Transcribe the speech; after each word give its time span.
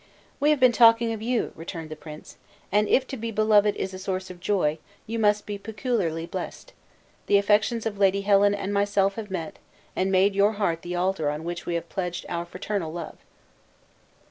"We 0.39 0.49
have 0.49 0.59
been 0.59 0.71
talking 0.71 1.13
of 1.13 1.21
you," 1.21 1.51
returned 1.55 1.89
the 1.89 1.95
prince, 1.95 2.37
"and 2.71 2.87
if 2.87 3.05
to 3.05 3.15
be 3.17 3.29
beloved 3.29 3.75
is 3.75 3.93
a 3.93 3.99
source 3.99 4.31
of 4.31 4.39
joy, 4.39 4.79
you 5.05 5.19
must 5.19 5.45
be 5.45 5.59
peculiarly 5.59 6.25
blessed. 6.25 6.73
The 7.27 7.37
affections 7.37 7.85
of 7.85 7.99
Lady 7.99 8.21
Helen 8.21 8.55
and 8.55 8.73
myself 8.73 9.13
have 9.13 9.29
met, 9.29 9.59
and 9.95 10.11
made 10.11 10.33
your 10.33 10.53
heart 10.53 10.81
the 10.81 10.95
altar 10.95 11.29
on 11.29 11.43
which 11.43 11.67
we 11.67 11.75
have 11.75 11.87
pledged 11.87 12.25
our 12.29 12.45
fraternal 12.45 12.91
love." 12.91 13.17